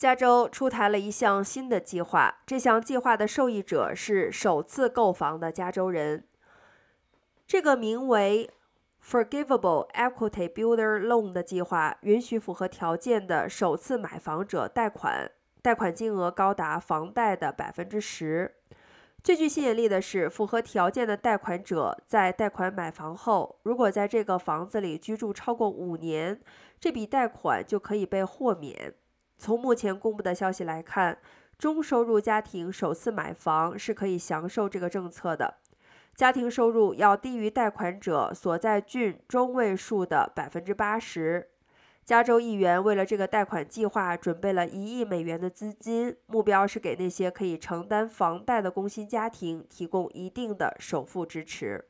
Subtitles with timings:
[0.00, 6.24] 加州出台了一项新的计划，这项计划的受益者是首次购房的加州人。
[7.46, 8.48] 这个名为
[9.04, 18.54] Forgivable Equity Builder Loan 的计划，允许符合条件的首次买房者贷款，贷款金额高达房贷的百分之十。
[19.22, 26.40] 最具吸引力的是，符合条件的贷款者在贷款买房后，如果在这个房子里居住超过五年，
[26.80, 28.94] 这笔贷款就可以被豁免。
[29.40, 31.16] 从目前公布的消息来看，
[31.56, 35.54] 中收入家庭首次买房是可以享受这个政策的。
[36.14, 41.48] 家庭收入要低于贷款者所在郡中位数的百分之八十。
[42.04, 51.86] 加州议员为了这个贷款计划准备了一亿美元的资金，目标是给那些可以承担房贷的工薪家庭提供一定的首付支持。